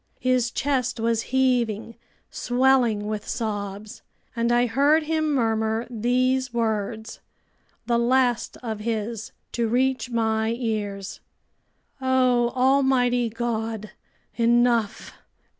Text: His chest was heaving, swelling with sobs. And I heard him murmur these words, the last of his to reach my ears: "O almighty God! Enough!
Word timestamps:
His 0.19 0.49
chest 0.49 0.99
was 0.99 1.21
heaving, 1.29 1.95
swelling 2.31 3.05
with 3.05 3.27
sobs. 3.27 4.01
And 4.35 4.51
I 4.51 4.65
heard 4.65 5.03
him 5.03 5.31
murmur 5.31 5.85
these 5.91 6.51
words, 6.51 7.19
the 7.85 7.99
last 7.99 8.57
of 8.63 8.79
his 8.79 9.31
to 9.51 9.67
reach 9.67 10.09
my 10.09 10.55
ears: 10.57 11.19
"O 12.01 12.49
almighty 12.55 13.29
God! 13.29 13.91
Enough! 14.37 15.13